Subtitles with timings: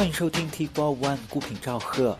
[0.00, 2.16] 欢迎收听 T Four One 孤品赵贺。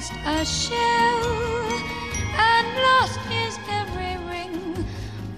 [0.00, 1.24] Just a shell,
[2.48, 4.84] and lost is every ring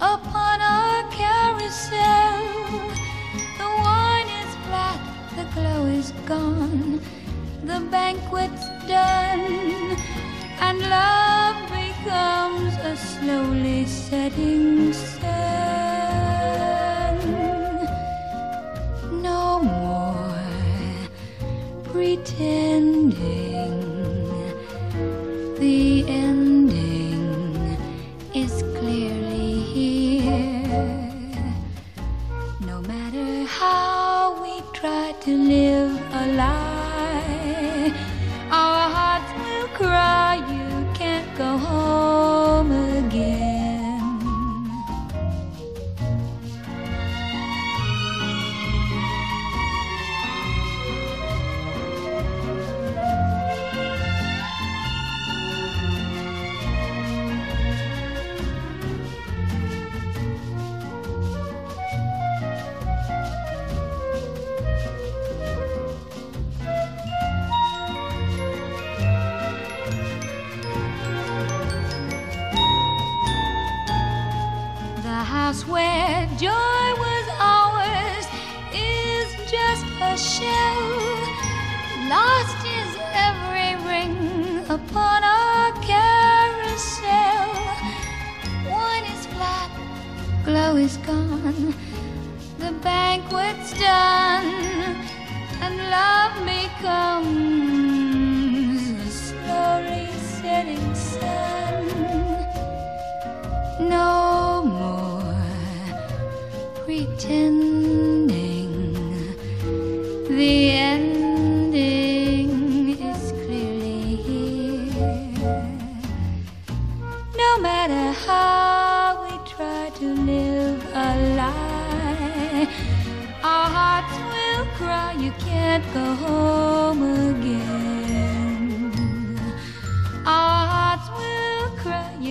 [0.01, 2.43] upon our carousel.
[3.59, 5.01] The wine is flat,
[5.37, 7.01] the glow is gone,
[7.65, 9.97] the banquet's done,
[10.61, 15.33] and love becomes a slowly setting sun.
[19.23, 20.39] No more
[21.83, 22.92] pretending.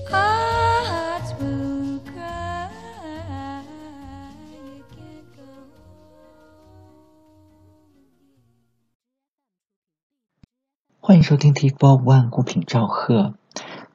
[0.09, 3.63] Hearts will cry.
[4.51, 5.71] You can't go home.
[10.99, 13.33] 欢迎收听 T Four One 孤品赵贺。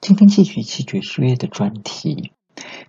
[0.00, 2.32] 今天继续一期爵士乐的专题。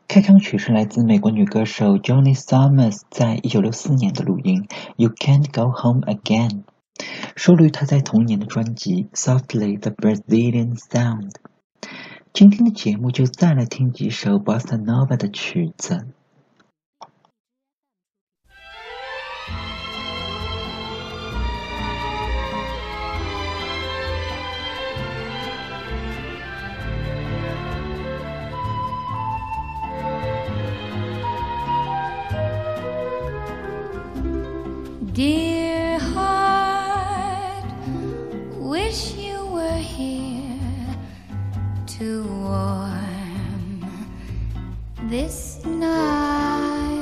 [0.10, 4.64] 开场曲是来自美国女歌手 Johnny Summers 在一九六四年的录音
[4.96, 6.50] 《You Can't Go Home Again》，
[7.36, 11.30] 收录于她在童年的专辑《Softly the Brazilian Sound》。
[12.34, 16.08] 今天的节目就再来听几首 Bossa Nova 的曲子。
[45.10, 47.00] This night.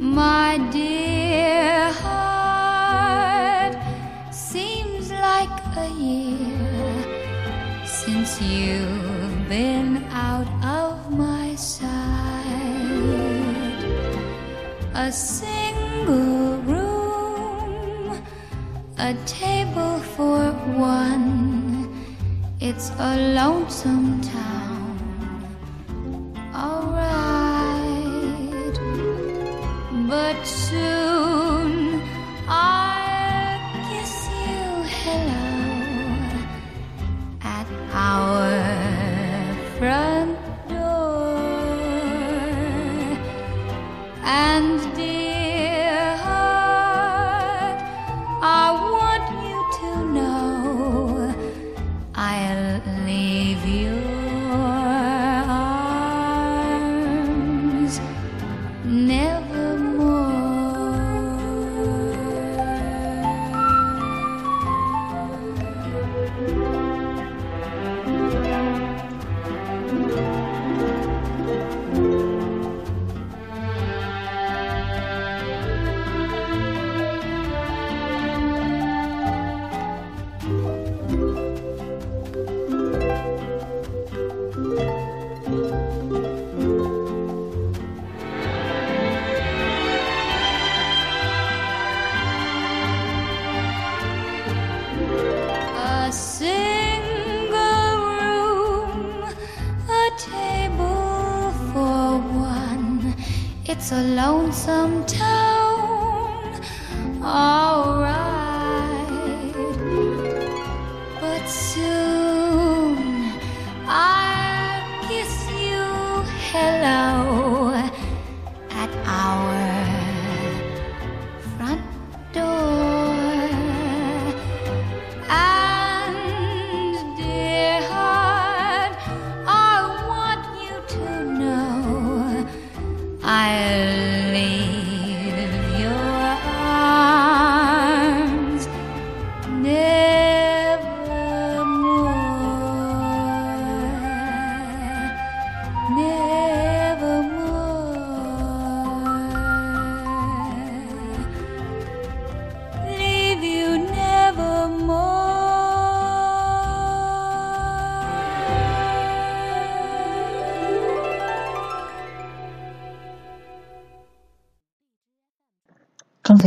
[0.00, 3.76] My dear heart,
[4.34, 11.92] seems like a year since you've been out of my sight.
[14.94, 18.18] A single room,
[18.98, 21.14] a table for one
[22.60, 24.33] It's a lonesome town.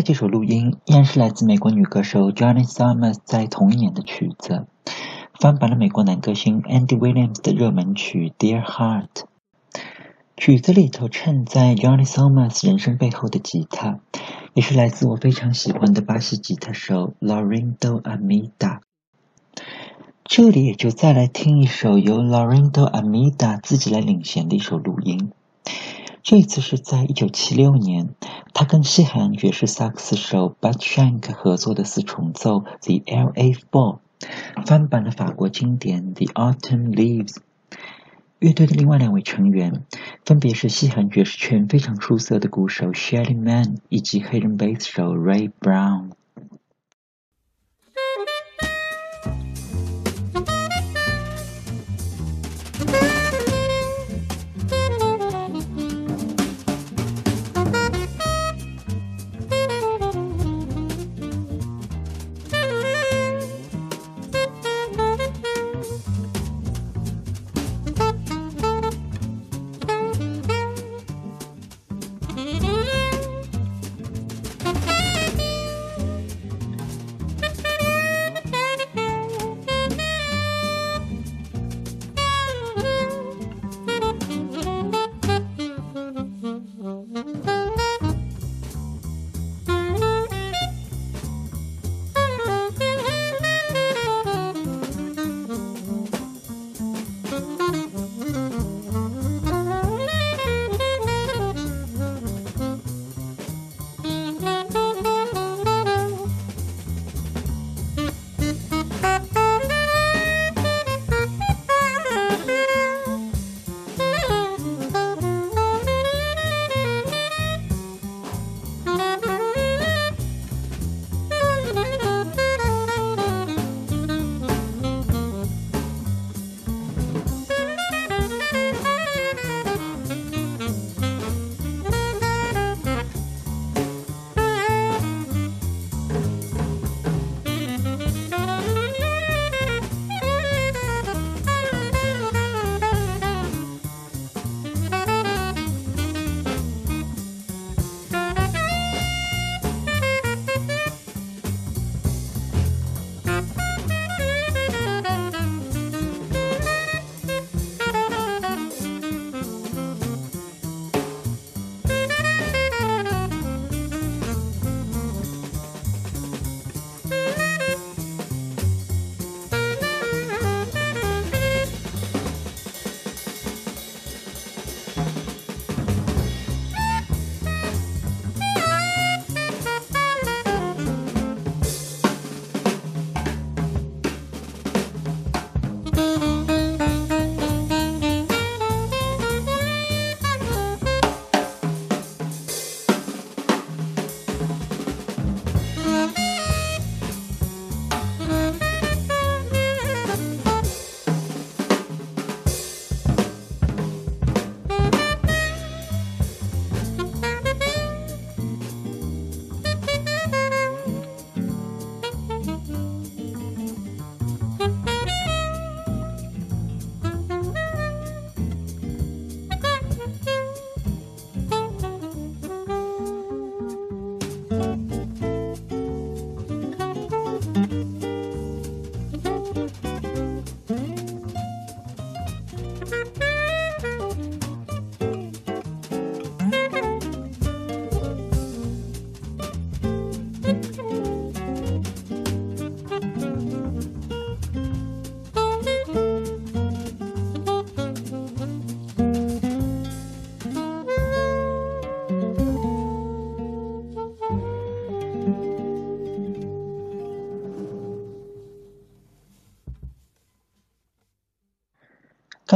[0.08, 4.66] 这首录音依然是来自美国女歌手 Johnny Summers 在同一年的曲子，
[5.38, 9.10] 翻版了美国男歌星 Andy Williams 的热门曲《Dear Heart》。
[10.38, 14.00] 曲子里头衬在 Johnny Summers 人生背后的吉他，
[14.54, 18.80] 也是来自我非常喜欢的巴西吉他手 Lorindo Amida。
[20.24, 25.34] 这里也就再来听一首由 Lorindo Amida 自己来领衔的一首录音。
[26.24, 28.10] 这一次是在一九七六年，
[28.60, 33.52] 他跟西韩爵士萨克斯手 Bud Shank 合作的四重奏《The L.A.
[33.54, 34.00] Four》，
[34.66, 37.36] 翻版了法国经典《The Autumn Leaves》。
[38.40, 39.84] 乐队的另外两位成员
[40.26, 46.14] 分别是西韩爵士圈非常出色的鼓手 Shelly Man，以及黑人贝斯手 Ray Brown。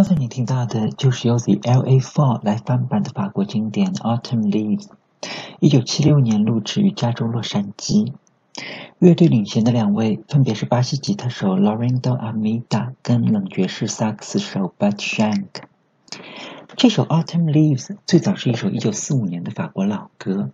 [0.01, 1.99] 刚才你听到的就是由 The L.A.
[1.99, 4.87] Four 来翻版的法国经典《Autumn Leaves》，
[5.59, 8.11] 一九七六年录制于加州洛杉矶。
[8.97, 15.45] 乐队领衔的两位分别是巴西吉他手 Lorindo Amida 跟冷爵士萨克斯手 Bud Shank。
[16.75, 20.49] 这首《Autumn Leaves》最早是一首一九四五年的法国老歌，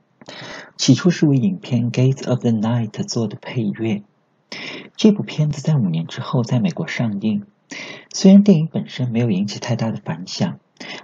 [0.75, 4.04] 起初是为影片《Gates of the Night》做的配乐。
[4.98, 7.46] 这部片子在五年之后在美国上映。
[8.20, 10.58] 虽然电影本身没有引起太大的反响，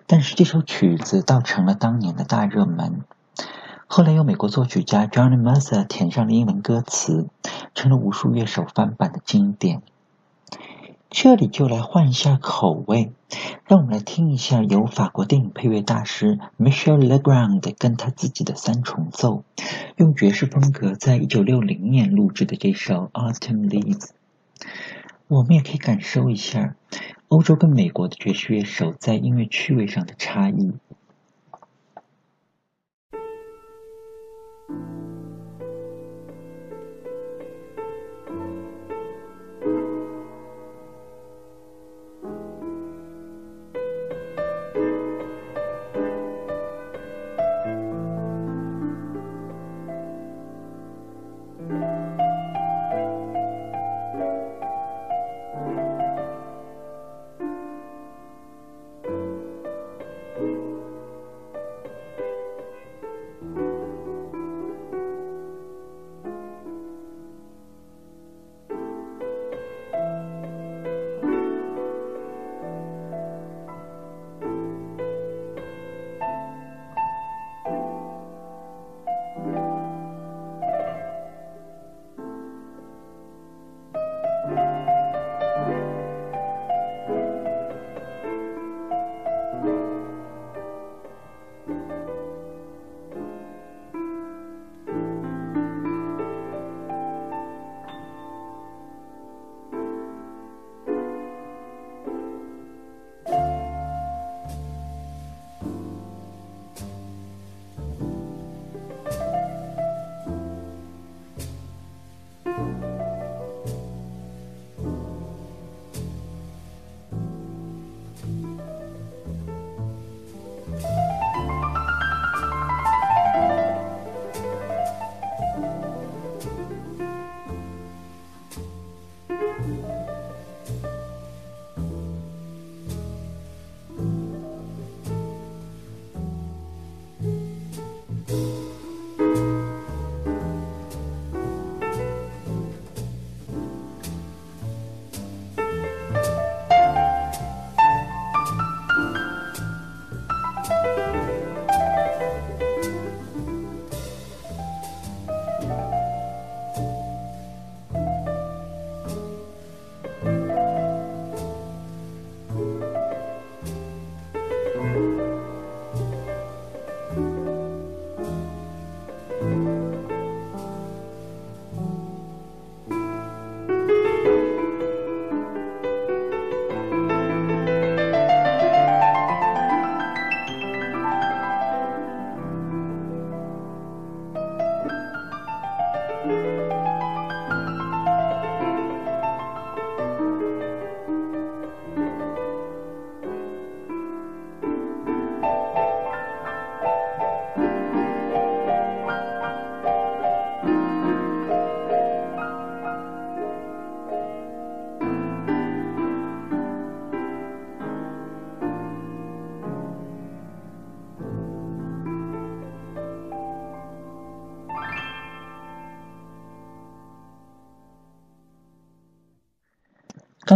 [0.07, 3.01] 但是这首曲子倒成了当年的大热门。
[3.85, 7.27] 后来由美国作曲家 Johnny Mercer 填上了英文歌词，
[7.75, 9.83] 成了无数乐手翻版的经典。
[11.11, 13.11] 这里就来换一下口味，
[13.67, 19.43] 让我们来听一下由法国电影配乐大师 Michel Legrand 跟他自己的三重奏，
[19.97, 23.99] 用爵士风格在一九六零年录制的这首《Autumn Leaves》。
[25.27, 26.75] 我们也可以感受一下
[27.29, 30.73] 欧洲跟美国的爵士乐手在音乐趣味上的差异。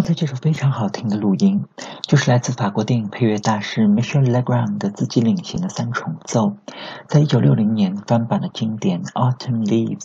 [0.08, 1.66] 才这首非常好听的录音，
[2.04, 6.56] 就是来自法国电影配乐大师 Michel Legrand 的自己领衔的三重奏，
[7.10, 10.00] 在一九六零年翻版的经典《Autumn Leaves》。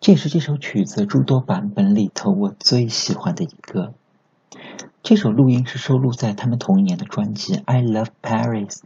[0.00, 3.94] 这也是这首曲子诸多版本里头我最喜欢的一个。
[5.02, 8.80] 这首录音是收录在他们同一年的专辑《I Love Paris》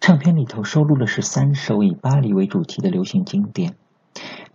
[0.00, 3.76] 唱片里头，收录的是三首以巴黎为主题的流行经典。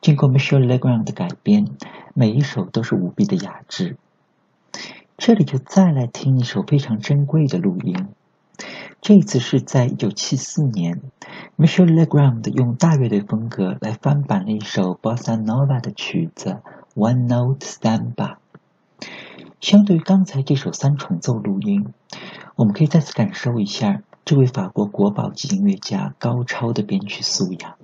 [0.02, 1.66] 经过 Michel Legrand 的改编，
[2.14, 3.96] 每一首都是无比的雅致。
[5.20, 8.08] 这里就再来听一首非常珍贵的录音，
[9.02, 11.02] 这次是在一九七四年
[11.58, 16.62] ，Michel Legrand 用大乐队风格来翻版了一首 Bossa Nova 的曲子
[16.96, 18.14] 《One Note Samba》。
[19.60, 21.94] 相对于刚才这首三重奏录音，
[22.56, 27.76] 我们可以再次感受一下这位法国国宝级音乐家高超的编曲素养。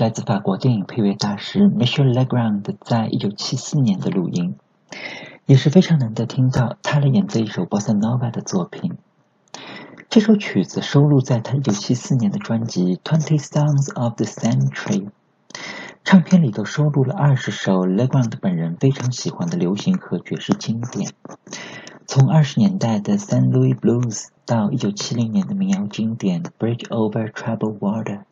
[0.00, 4.56] 来自法国电影配乐大师 Michel Legrand 在一九七四年的录音，
[5.44, 8.96] 也是非常难得听到他来演奏一首 Bossa Nova 的作品。
[10.08, 15.02] 这首曲子收录在他一九七四年的专辑《Twenty Songs of the Century》
[16.02, 21.12] 唱片里头，收录了二十首 Legrand 本人非常喜欢的流行和爵士经典。
[22.06, 28.22] 从二十年代的 San Luis Blues 到一九七零年的民谣经典 Bridge Over Troubled Water，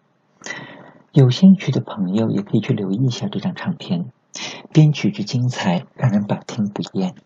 [1.19, 4.13] 有兴趣的朋友也可以去留意一下这张唱片，
[4.73, 7.17] 编曲之精彩让人百听不厌。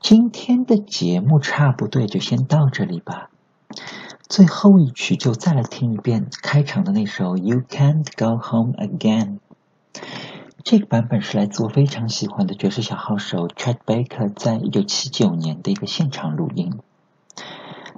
[0.00, 3.30] 今天的节目差不多就先到这里吧。
[4.28, 9.38] 最后一曲就再来听一遍开场的那首 You Can't Go Home Again。
[10.64, 16.80] 这个版本是来自我非常喜欢的爵士小号手 Chet Baker 在一九七九年的一个现场录音。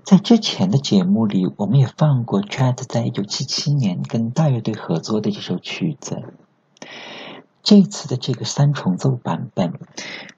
[0.05, 6.35] 在之前的节目里，我们也放过 Chet 在一九七七年跟大乐队合作的这首曲子。
[7.63, 9.75] 这次的这个三重奏版本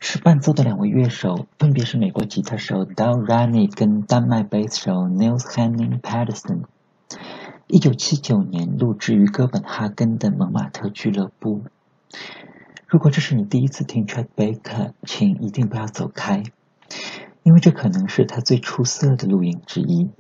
[0.01, 6.65] 是伴奏的两位乐手，分别是美国吉他手 Dal Rani 跟丹麦贝斯手 Nils Henning Pedersen。
[7.69, 11.63] 一九七九年录制于哥本哈根的蒙马特俱乐部。
[12.87, 16.43] 如果这是你第一次听 Chet Baker，请一定不要走开，
[17.43, 20.11] 因为这可能是他最出色的录音之一。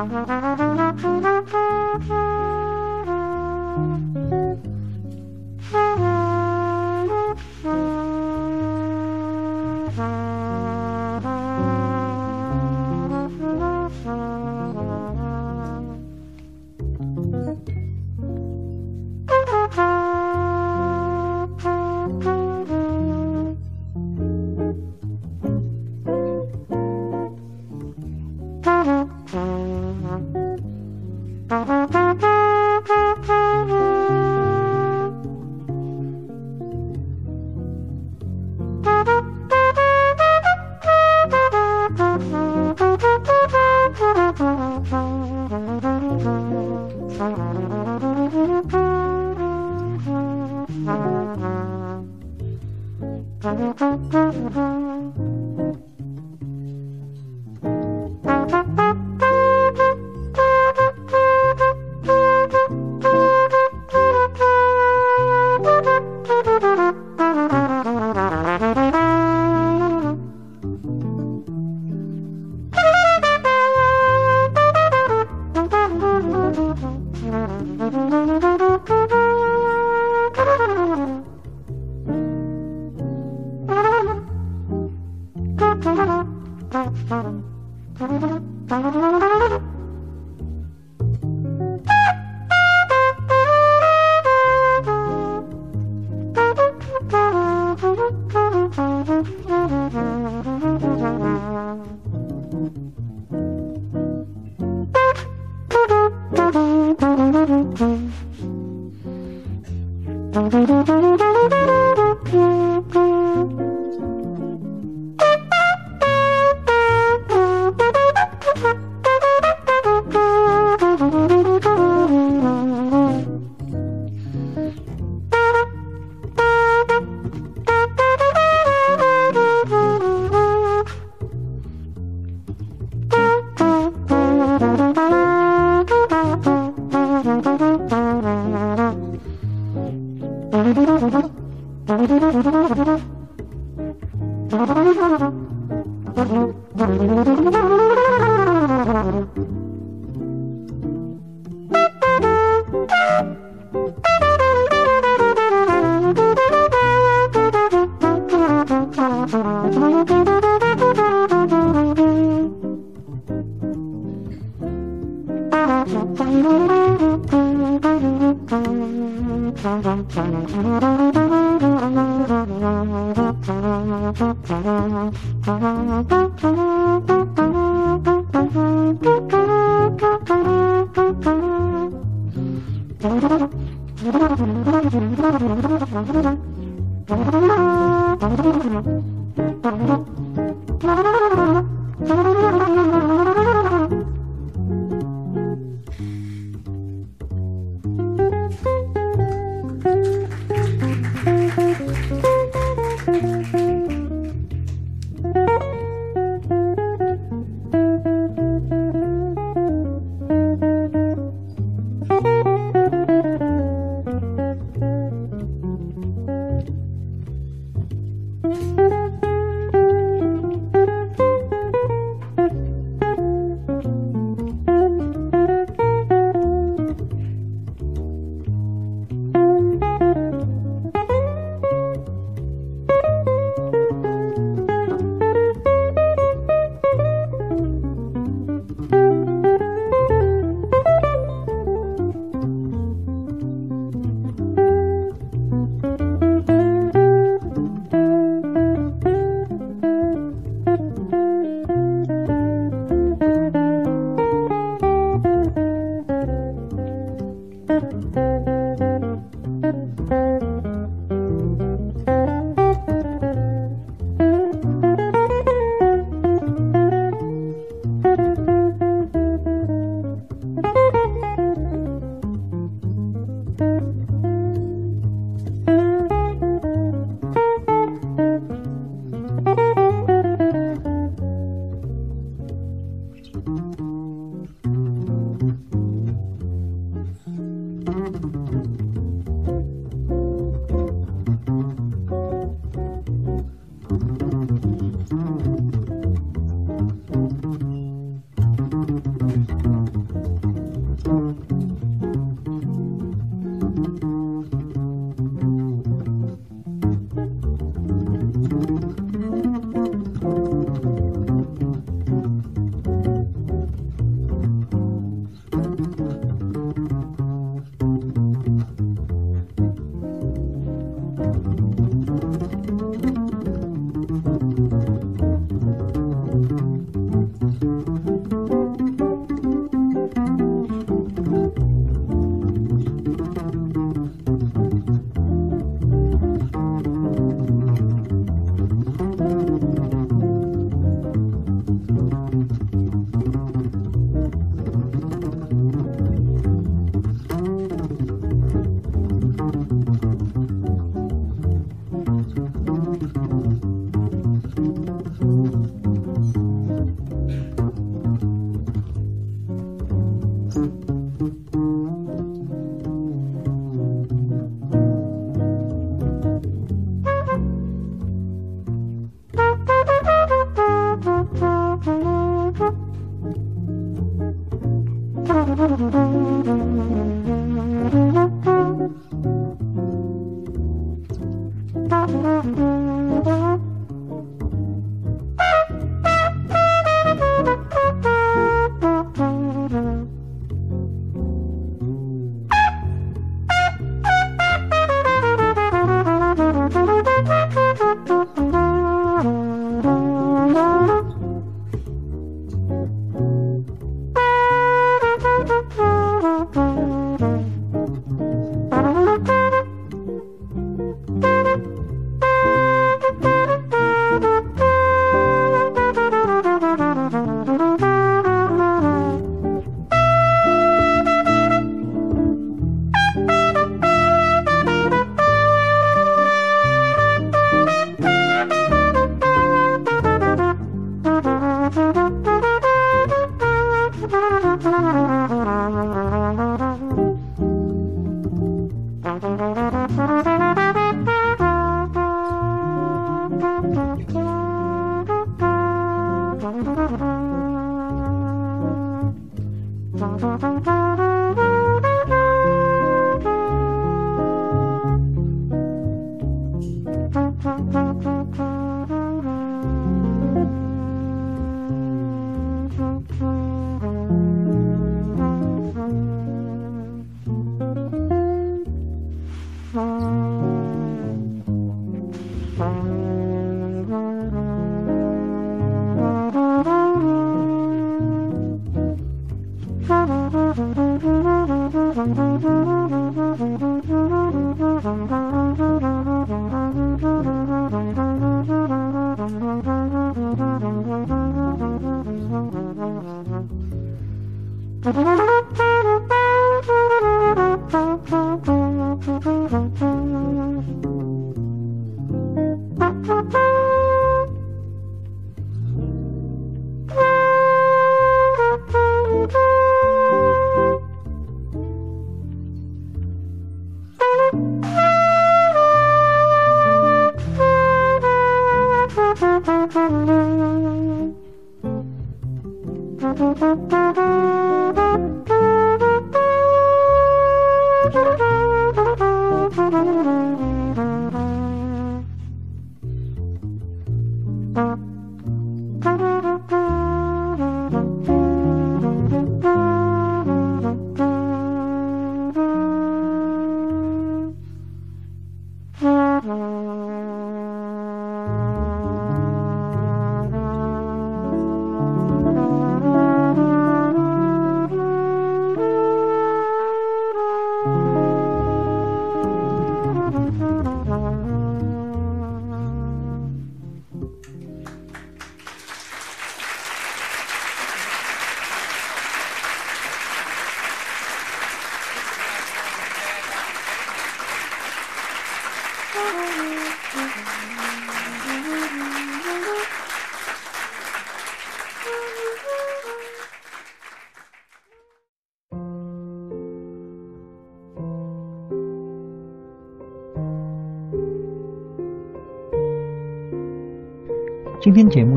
[0.00, 0.39] Mm-hmm.